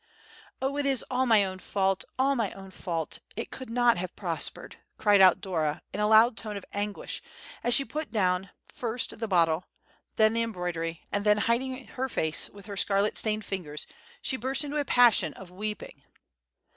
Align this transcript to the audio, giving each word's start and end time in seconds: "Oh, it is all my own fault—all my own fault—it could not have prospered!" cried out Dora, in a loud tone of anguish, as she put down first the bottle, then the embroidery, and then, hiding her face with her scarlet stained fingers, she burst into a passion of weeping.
"Oh, 0.63 0.77
it 0.77 0.87
is 0.87 1.05
all 1.11 1.27
my 1.27 1.43
own 1.45 1.59
fault—all 1.59 2.35
my 2.35 2.51
own 2.53 2.71
fault—it 2.71 3.51
could 3.51 3.69
not 3.69 3.97
have 3.97 4.15
prospered!" 4.15 4.77
cried 4.97 5.21
out 5.21 5.41
Dora, 5.41 5.83
in 5.93 5.99
a 5.99 6.07
loud 6.07 6.35
tone 6.35 6.57
of 6.57 6.65
anguish, 6.73 7.21
as 7.63 7.75
she 7.75 7.85
put 7.85 8.09
down 8.09 8.49
first 8.65 9.19
the 9.19 9.27
bottle, 9.27 9.65
then 10.15 10.33
the 10.33 10.41
embroidery, 10.41 11.05
and 11.11 11.23
then, 11.23 11.37
hiding 11.37 11.85
her 11.85 12.09
face 12.09 12.49
with 12.49 12.65
her 12.65 12.75
scarlet 12.75 13.15
stained 13.15 13.45
fingers, 13.45 13.85
she 14.23 14.37
burst 14.37 14.63
into 14.63 14.77
a 14.77 14.85
passion 14.85 15.35
of 15.35 15.51
weeping. 15.51 16.01